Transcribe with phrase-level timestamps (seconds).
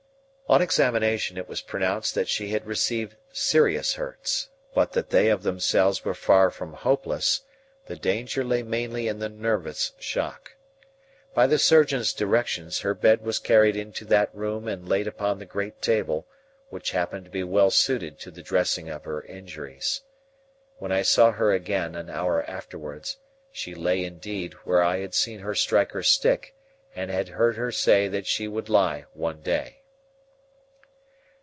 [0.51, 5.43] On examination it was pronounced that she had received serious hurts, but that they of
[5.43, 7.43] themselves were far from hopeless;
[7.85, 10.57] the danger lay mainly in the nervous shock.
[11.33, 15.45] By the surgeon's directions, her bed was carried into that room and laid upon the
[15.45, 16.27] great table,
[16.69, 20.01] which happened to be well suited to the dressing of her injuries.
[20.79, 23.15] When I saw her again, an hour afterwards,
[23.53, 26.53] she lay, indeed, where I had seen her strike her stick,
[26.93, 29.77] and had heard her say that she would lie one day.